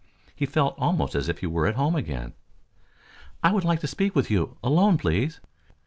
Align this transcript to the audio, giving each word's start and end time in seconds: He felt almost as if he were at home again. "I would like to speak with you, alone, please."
He 0.35 0.47
felt 0.47 0.73
almost 0.79 1.13
as 1.13 1.29
if 1.29 1.41
he 1.41 1.45
were 1.45 1.67
at 1.67 1.75
home 1.75 1.95
again. 1.95 2.33
"I 3.43 3.51
would 3.53 3.63
like 3.63 3.81
to 3.81 3.87
speak 3.87 4.15
with 4.15 4.31
you, 4.31 4.57
alone, 4.63 4.97
please." 4.97 5.39